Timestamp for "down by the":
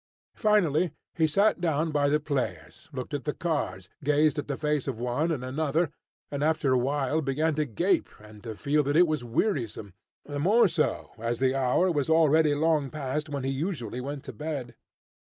1.61-2.19